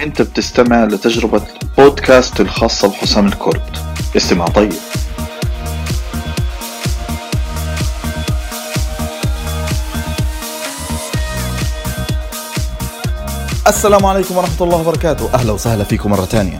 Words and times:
أنت 0.00 0.22
بتستمع 0.22 0.84
لتجربة 0.84 1.42
بودكاست 1.78 2.40
الخاصة 2.40 2.88
بحسام 2.88 3.26
الكرد. 3.26 3.62
استمع 4.16 4.46
طيب. 4.46 4.72
السلام 13.66 14.06
عليكم 14.06 14.36
ورحمة 14.36 14.60
الله 14.60 14.76
وبركاته. 14.80 15.34
أهلا 15.34 15.52
وسهلا 15.52 15.84
فيكم 15.84 16.10
مرة 16.10 16.24
تانية 16.24 16.58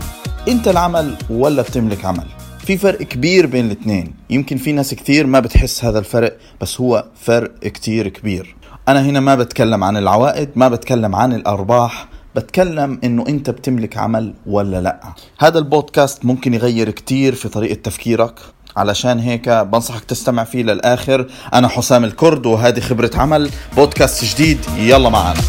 أنت 0.48 0.69
العمل 0.69 1.16
ولا 1.30 1.62
بتملك 1.62 2.05
عمل؟ 2.05 2.27
في 2.66 2.79
فرق 2.79 3.03
كبير 3.03 3.46
بين 3.46 3.66
الاثنين. 3.66 4.14
يمكن 4.30 4.57
في 4.57 4.73
ناس 4.73 4.95
كثير 4.95 5.27
ما 5.27 5.41
بتحس 5.41 5.85
هذا 5.85 5.98
الفرق 5.98 6.37
بس 6.61 6.80
هو 6.80 7.05
فرق 7.21 7.59
كتير 7.59 8.09
كبير. 8.09 8.57
أنا 8.89 9.03
هنا 9.03 9.21
ما 9.21 9.35
بتكلم 9.35 9.85
عن 9.85 9.96
العوائد 9.96 10.48
ما 10.57 10.69
بتكلم 10.69 11.16
عن 11.16 11.32
الأرباح. 11.32 12.09
بتكلم 12.37 13.01
إنه 13.04 13.25
أنت 13.29 13.50
بتملك 13.50 13.96
عمل 13.96 14.35
ولا 14.46 14.81
لأ. 14.81 15.00
هذا 15.39 15.58
البودكاست 15.58 16.25
ممكن 16.25 16.54
يغير 16.54 16.91
كتير 16.91 17.35
في 17.35 17.49
طريقة 17.49 17.75
تفكيرك. 17.75 18.41
علشان 18.77 19.18
هيك 19.18 19.49
بنصحك 19.49 20.04
تستمع 20.04 20.44
فيه 20.44 20.63
للآخر. 20.63 21.27
أنا 21.55 21.68
حسام 21.68 22.05
الكرد 22.05 22.46
وهذه 22.46 22.81
خبرة 22.81 23.11
عمل. 23.14 23.50
بودكاست 23.77 24.25
جديد. 24.25 24.58
يلا 24.77 25.08
معنا. 25.08 25.41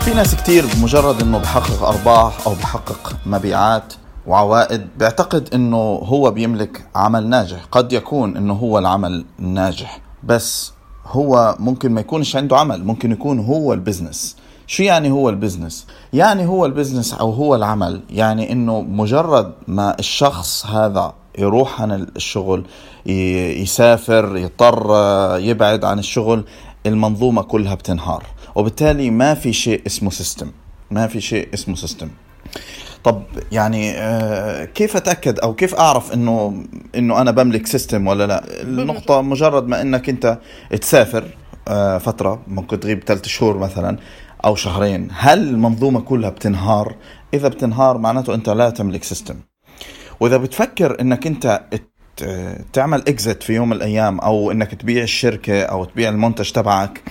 في 0.00 0.14
ناس 0.14 0.34
كتير 0.34 0.66
بمجرد 0.66 1.22
إنه 1.22 1.38
بحقق 1.38 1.82
أرباح 1.82 2.46
أو 2.46 2.54
بحقق 2.54 3.16
مبيعات 3.26 3.92
وعوائد 4.26 4.86
بيعتقد 4.98 5.54
إنه 5.54 5.76
هو 6.04 6.30
بيملك 6.30 6.86
عمل 6.94 7.26
ناجح. 7.26 7.64
قد 7.72 7.92
يكون 7.92 8.36
إنه 8.36 8.54
هو 8.54 8.78
العمل 8.78 9.24
الناجح 9.38 10.00
بس 10.24 10.72
هو 11.06 11.56
ممكن 11.58 11.92
ما 11.92 12.00
يكونش 12.00 12.36
عنده 12.36 12.56
عمل 12.58 12.84
ممكن 12.84 13.12
يكون 13.12 13.38
هو 13.38 13.72
ال 13.72 13.78
business. 13.78 14.36
شو 14.66 14.82
يعني 14.82 15.10
هو 15.10 15.28
ال 15.28 15.34
business؟ 15.34 15.86
يعني 16.12 16.46
هو 16.46 16.66
ال 16.66 16.71
business 16.71 17.14
أو 17.14 17.30
هو 17.30 17.54
العمل 17.54 18.00
يعني 18.10 18.52
إنه 18.52 18.80
مجرد 18.80 19.52
ما 19.68 19.98
الشخص 19.98 20.66
هذا 20.66 21.14
يروح 21.38 21.82
عن 21.82 21.92
الشغل 21.92 22.64
يسافر 23.06 24.36
يضطر 24.36 24.90
يبعد 25.38 25.84
عن 25.84 25.98
الشغل 25.98 26.44
المنظومة 26.86 27.42
كلها 27.42 27.74
بتنهار. 27.74 28.24
وبالتالي 28.54 29.10
ما 29.10 29.34
في 29.34 29.52
شيء 29.52 29.82
اسمه 29.86 30.10
system 30.10 30.50
ما 30.90 31.06
في 31.06 31.20
شيء 31.20 31.48
اسمه 31.54 31.74
system 31.74 32.08
طب 33.04 33.22
يعني 33.52 33.92
آه، 33.98 34.64
كيف 34.64 34.96
أتأكد 34.96 35.38
أو 35.38 35.54
كيف 35.54 35.74
أعرف 35.74 36.12
إنه 36.14 36.64
إنه 36.96 37.20
أنا 37.20 37.30
بملك 37.30 37.66
system 37.66 38.06
ولا 38.06 38.26
لا؟ 38.26 38.62
النقطة 38.62 39.22
مجرد 39.22 39.66
ما 39.66 39.82
إنك 39.82 40.08
أنت 40.08 40.38
تسافر 40.80 41.24
آه، 41.68 41.98
فترة 41.98 42.42
ممكن 42.46 42.80
تغيب 42.80 43.04
ثلاث 43.04 43.26
شهور 43.26 43.58
مثلا 43.58 43.96
أو 44.44 44.54
شهرين 44.54 45.08
هل 45.12 45.48
المنظومة 45.48 46.00
كلها 46.00 46.30
بتنهار؟ 46.30 46.94
إذا 47.34 47.48
بتنهار 47.48 47.98
معناته 47.98 48.34
أنت 48.34 48.48
لا 48.48 48.70
تملك 48.70 49.04
system 49.04 49.34
وإذا 50.20 50.36
بتفكر 50.36 51.00
إنك 51.00 51.26
أنت 51.26 51.62
تعمل 52.72 52.98
exit 53.08 53.42
في 53.42 53.52
يوم 53.52 53.68
من 53.68 53.76
الأيام 53.76 54.18
أو 54.18 54.50
إنك 54.50 54.74
تبيع 54.74 55.02
الشركة 55.02 55.62
أو 55.62 55.84
تبيع 55.84 56.08
المنتج 56.08 56.50
تبعك 56.50 57.02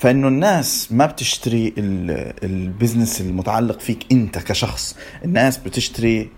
فإنه 0.00 0.28
الناس 0.28 0.92
ما 0.92 1.06
بتشتري 1.06 1.74
ال 1.78 1.94
business 1.94 3.20
المتعلق 3.20 3.80
فيك 3.80 4.06
أنت 4.12 4.38
كشخص. 4.38 4.96
الناس 5.24 5.58
بتشتري 5.58 6.30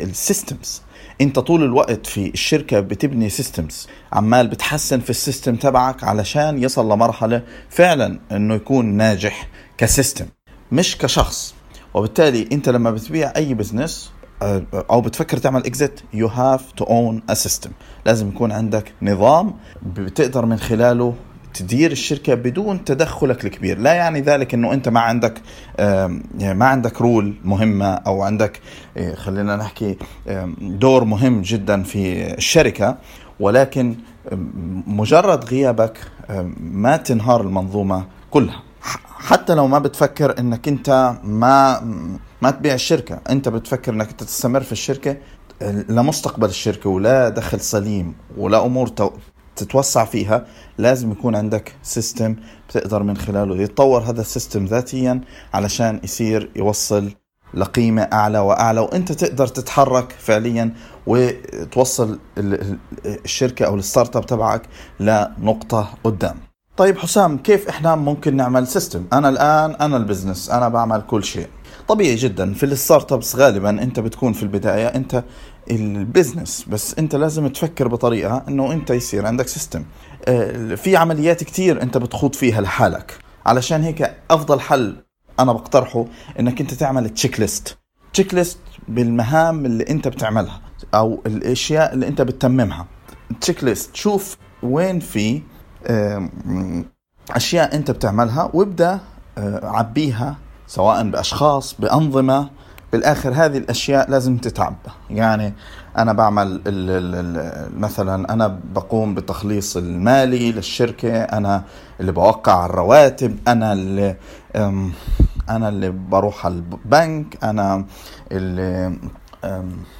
ال 0.00 0.10
systems 0.10 0.82
أنت 1.20 1.38
طول 1.38 1.64
الوقت 1.64 2.06
في 2.06 2.28
الشركة 2.28 2.80
بتبني 2.80 3.28
systems 3.28 3.88
عمال 4.12 4.48
بتحسن 4.48 5.00
في 5.00 5.10
ال 5.10 5.17
system 5.17 5.56
تبعك 5.56 6.04
علشان 6.04 6.62
يصل 6.62 6.92
لمرحلة 6.92 7.42
فعلا 7.70 8.18
إنه 8.32 8.54
يكون 8.54 8.86
ناجح 8.86 9.48
ك 9.78 9.85
system 9.85 10.26
مش 10.72 10.98
كشخص. 10.98 11.54
وبالتالي 11.94 12.48
أنت 12.52 12.68
لما 12.68 12.90
بتبيع 12.90 13.32
أي 13.36 13.54
business 13.54 14.10
آه، 14.42 14.62
أو 14.74 15.00
بتفكر 15.00 15.36
تعمل 15.36 15.66
exit 15.66 16.00
you 16.14 16.26
have 16.26 16.72
to 16.72 16.84
own 16.84 17.22
a 17.30 17.34
system 17.34 17.70
لازم 18.06 18.28
يكون 18.28 18.52
عندك 18.52 18.92
نظام 19.02 19.54
بتقدر 19.82 20.46
من 20.46 20.56
خلاله 20.56 21.14
تدير 21.54 21.92
الشركة 21.92 22.34
بدون 22.34 22.84
تدخلك 22.84 23.44
الكبير. 23.44 23.78
لا 23.78 23.92
يعني 23.92 24.20
ذلك 24.20 24.54
إنه 24.54 24.72
أنت 24.72 24.88
ما 24.88 25.00
عندك 25.00 25.42
ما 26.38 26.66
عندك 26.66 27.00
role 27.00 27.34
مهمة 27.44 27.86
أو 27.94 28.22
عندك 28.22 28.60
آه، 28.96 29.14
خلينا 29.14 29.56
نحكي 29.56 29.96
دور 30.60 31.04
مهم 31.04 31.42
جدا 31.42 31.82
في 31.82 32.34
الشركة. 32.34 32.96
ولكن 33.40 33.96
مجرد 34.86 35.44
غيابك 35.44 35.98
ما 36.60 36.96
تنهار 36.96 37.40
المنظومة 37.40 38.06
كلها. 38.30 38.62
حتى 39.18 39.54
لو 39.54 39.66
ما 39.66 39.78
بتفكر 39.78 40.38
إنك 40.38 40.68
أنت 40.68 41.14
ما 41.24 41.80
ما 42.42 42.50
تبيع 42.50 42.74
الشركة 42.74 43.20
أنت 43.30 43.48
بتفكر 43.48 43.92
إنك 43.92 44.08
أنت 44.10 44.22
تستمر 44.22 44.60
في 44.60 44.72
الشركة 44.72 45.16
لمستقبل 45.88 46.48
الشركة 46.48 46.90
ولا 46.90 47.28
دخل 47.28 47.60
سليم 47.60 48.14
ولا 48.36 48.66
أمور 48.66 48.86
تتوسع 49.58 50.04
فيها 50.04 50.46
لازم 50.78 51.12
يكون 51.12 51.36
عندك 51.36 51.74
system 51.82 52.36
بتقدر 52.68 53.02
من 53.02 53.16
خلاله 53.16 53.56
يتطور 53.56 54.00
هذا 54.00 54.20
ال 54.20 54.26
system 54.26 54.64
ذاتيا 54.64 55.20
علشان 55.54 56.00
يصير 56.04 56.50
يوصل 56.56 57.10
لقيمة 57.54 58.02
أعلى 58.02 58.38
وأعلى 58.38 58.80
وأنت 58.80 59.12
تقدر 59.12 59.46
تتحرك 59.46 60.12
فعليا 60.18 60.74
وتوصل 61.06 62.18
الشركة 63.06 63.66
أو 63.66 63.74
ال 63.74 64.16
startup 64.16 64.26
تبعك 64.26 64.62
لنقطة 65.00 65.88
قدام. 66.04 66.36
طيب 66.76 66.98
حسام 66.98 67.38
كيف 67.38 67.68
إحنا 67.68 67.96
ممكن 67.96 68.36
نعمل 68.36 68.66
system 68.66 69.04
أنا 69.12 69.28
الآن 69.28 69.74
أنا 69.74 69.96
ال 69.96 70.02
business 70.02 70.50
أنا 70.50 70.68
بعمل 70.68 71.02
كل 71.02 71.24
شيء. 71.24 71.46
طبيعي 71.88 72.14
جدا. 72.14 72.54
في 72.54 72.62
ال 72.62 73.12
startups 73.12 73.36
غالبا 73.36 73.70
أنت 73.70 74.00
بتكون 74.00 74.32
في 74.32 74.42
البداية 74.42 74.86
أنت 74.86 75.24
ال 75.70 75.79
business. 75.79 76.64
بس 76.68 76.98
أنت 76.98 77.14
لازم 77.14 77.48
تفكر 77.48 77.88
بطريقة 77.88 78.44
إنه 78.48 78.72
أنت 78.72 78.90
يصير 78.90 79.26
عندك 79.26 79.48
system 79.48 79.84
آه، 80.28 80.74
في 80.74 80.96
عمليات 80.96 81.44
كتير 81.44 81.82
أنت 81.82 81.98
بتخوض 81.98 82.34
فيها 82.34 82.60
لحالك. 82.60 83.18
علشان 83.46 83.82
هيك 83.82 84.14
أفضل 84.30 84.60
حل 84.60 84.96
أنا 85.40 85.52
بقترحه 85.52 86.04
إنك 86.40 86.60
أنت 86.60 86.74
تعمل 86.74 87.08
checklist 87.10 87.78
checklist 88.12 88.58
بالمهام 88.88 89.66
اللي 89.66 89.84
أنت 89.90 90.08
بتعملها 90.08 90.60
أو 90.94 91.22
الأشياء 91.26 91.94
اللي 91.94 92.08
أنت 92.08 92.22
بتتممها. 92.22 92.86
checklist 93.40 93.96
شوف 93.96 94.36
وين 94.62 95.00
في 95.00 95.42
أشياء 97.30 97.74
أنت 97.76 97.90
بتعملها 97.90 98.50
وابدأ 98.54 99.00
آه، 99.38 99.66
عبيها 99.66 100.36
سواء 100.68 101.10
بأشخاص 101.10 101.74
بأنظمة 101.78 102.50
بالآخر 102.92 103.32
هذه 103.34 103.58
الأشياء 103.58 104.10
لازم 104.10 104.36
تتعبى. 104.36 104.76
يعني 105.10 105.54
أنا 105.98 106.12
بعمل 106.12 106.60
مثلا 107.76 108.32
أنا 108.32 108.60
بقوم 108.74 109.14
بالتخليص 109.14 109.76
المالي 109.76 110.52
للشركة 110.52 111.22
أنا 111.22 111.64
اللي 112.00 112.12
بوقع 112.12 112.66
الرواتب 112.66 113.38
أنا 113.48 113.72
اللي 113.72 114.16
أنا 115.48 115.68
اللي 115.68 115.90
بروح 115.90 116.46
على 116.46 116.54
البنك 116.54 117.44
أنا 117.44 117.84
اللي 118.32 118.96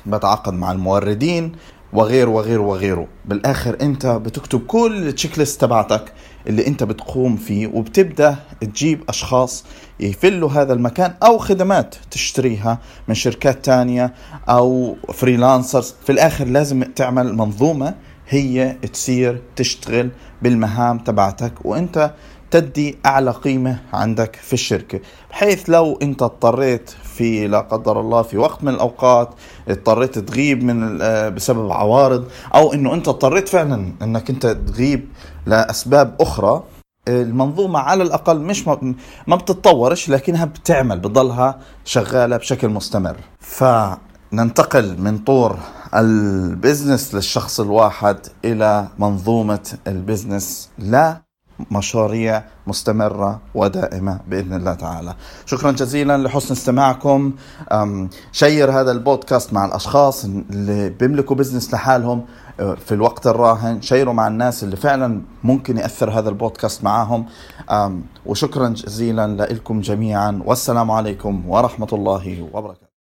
بتعاقد 0.06 0.52
مع 0.52 0.72
الموردين. 0.72 1.52
وغيره 1.92 2.30
وغيره 2.30 2.60
وغيره. 2.62 3.06
بالآخر 3.24 3.76
أنت 3.80 4.06
بتكتب 4.06 4.60
كل 4.60 5.08
التشيك 5.08 5.38
ليست 5.38 5.60
تبعتك 5.60 6.12
اللي 6.46 6.66
أنت 6.66 6.84
بتقوم 6.84 7.36
فيه 7.36 7.66
وبتبدأ 7.66 8.36
تجيب 8.60 9.04
أشخاص 9.08 9.64
يفلوا 10.00 10.50
هذا 10.50 10.72
المكان 10.72 11.14
أو 11.22 11.38
خدمات 11.38 11.94
تشتريها 12.10 12.78
من 13.08 13.14
شركات 13.14 13.64
تانية 13.64 14.14
أو 14.48 14.96
فريلانسرز 15.14 15.94
في 16.06 16.12
الآخر 16.12 16.44
لازم 16.44 16.82
تعمل 16.82 17.34
منظومة 17.36 17.94
هي 18.28 18.76
تصير 18.92 19.42
تشتغل 19.56 20.10
بالمهام 20.42 20.98
تبعتك 20.98 21.52
وأنت 21.64 22.10
تدي 22.50 22.98
أعلى 23.06 23.30
قيمة 23.30 23.78
عندك 23.92 24.36
في 24.36 24.52
الشركة. 24.52 25.00
بحيث 25.30 25.70
لو 25.70 25.98
أنت 26.02 26.22
اضطريت 26.22 26.90
في 26.90 27.46
لا 27.46 27.60
قدر 27.60 28.00
الله 28.00 28.22
في 28.22 28.38
وقت 28.38 28.64
من 28.64 28.74
الأوقات 28.74 29.30
اضطريت 29.68 30.18
تغيب 30.18 30.64
من 30.64 30.98
آه، 31.02 31.28
بسبب 31.28 31.72
عوارض 31.72 32.24
أو 32.54 32.72
إنه 32.72 32.94
أنت 32.94 33.08
اضطريت 33.08 33.48
فعلا 33.48 33.92
إنك 34.02 34.30
أنت 34.30 34.46
تغيب 34.46 35.08
لأسباب 35.46 36.14
أخرى 36.20 36.62
المنظومة 37.08 37.78
على 37.78 38.02
الأقل 38.02 38.40
مش 38.40 38.68
ما 39.26 39.36
بتتطورش 39.36 40.08
لكنها 40.08 40.44
بتعمل 40.44 40.98
بضلها 41.00 41.58
شغالة 41.84 42.36
بشكل 42.36 42.68
مستمر. 42.68 43.16
فننتقل 43.40 45.00
من 45.00 45.18
طور 45.18 45.58
ال 45.94 46.07
business 46.07 47.14
للشخص 47.14 47.60
الواحد 47.60 48.18
إلى 48.44 48.88
منظومة 48.98 49.68
ال 49.86 49.95
business. 49.95 50.70
لمشاريع 50.78 52.42
مستمرة 52.66 53.40
ودائمة 53.54 54.20
بإذن 54.28 54.52
الله 54.52 54.74
تعالى. 54.74 55.14
شكرا 55.46 55.72
جزيلا 55.72 56.16
لحسن 56.16 56.52
استماعكم. 56.54 57.32
share 58.32 58.70
هذا 58.70 58.92
البودكاست 58.92 59.52
مع 59.52 59.64
الأشخاص 59.64 60.24
اللي 60.24 60.88
بيملكوا 60.88 61.36
business 61.36 61.74
لحالهم 61.74 62.24
أه، 62.60 62.74
في 62.74 62.94
الوقت 62.94 63.26
الراهن. 63.26 63.82
شيروا 63.82 64.14
مع 64.14 64.28
الناس 64.28 64.64
اللي 64.64 64.76
فعلا 64.76 65.22
ممكن 65.44 65.78
يأثر 65.78 66.10
هذا 66.10 66.28
البودكاست 66.28 66.84
معاهم. 66.84 67.26
وشكرا 68.26 68.68
جزيلا 68.68 69.26
لكم 69.52 69.80
جميعا. 69.80 70.42
والسلام 70.44 70.90
عليكم 70.90 71.48
ورحمة 71.48 71.88
الله 71.92 72.48
وبركاته. 72.52 72.87